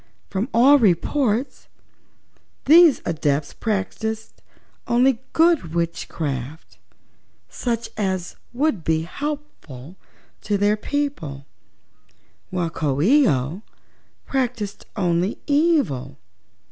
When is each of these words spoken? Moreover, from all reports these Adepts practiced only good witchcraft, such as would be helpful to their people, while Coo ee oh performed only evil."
Moreover, 0.01 0.09
from 0.31 0.49
all 0.51 0.79
reports 0.79 1.67
these 2.65 3.03
Adepts 3.05 3.53
practiced 3.53 4.41
only 4.87 5.21
good 5.33 5.75
witchcraft, 5.75 6.79
such 7.49 7.87
as 7.97 8.35
would 8.51 8.83
be 8.83 9.03
helpful 9.03 9.97
to 10.41 10.57
their 10.57 10.75
people, 10.75 11.45
while 12.49 12.71
Coo 12.71 12.99
ee 12.99 13.27
oh 13.27 13.61
performed 14.27 14.85
only 14.95 15.37
evil." 15.45 16.17